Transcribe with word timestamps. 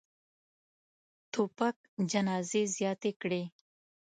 توپک 1.33 1.77
جنازې 2.11 2.63
زیاتې 2.75 3.11
کړي. 3.21 3.43